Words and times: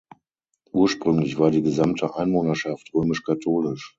Ursprünglich 0.73 1.37
war 1.37 1.51
die 1.51 1.61
gesamte 1.61 2.15
Einwohnerschaft 2.15 2.91
römisch-katholisch. 2.91 3.89